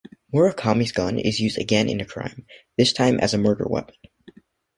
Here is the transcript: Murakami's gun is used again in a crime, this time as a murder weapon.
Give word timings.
Murakami's 0.33 0.91
gun 0.91 1.19
is 1.19 1.39
used 1.39 1.59
again 1.59 1.87
in 1.87 2.01
a 2.01 2.05
crime, 2.05 2.43
this 2.75 2.91
time 2.91 3.19
as 3.19 3.35
a 3.35 3.37
murder 3.37 3.67
weapon. 3.69 3.93